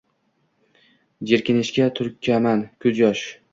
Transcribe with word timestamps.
Jerkishinga 1.33 1.91
tukaman 2.01 2.67
kuz 2.81 3.07
yosh 3.07 3.25